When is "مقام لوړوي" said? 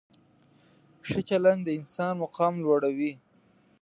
2.23-3.11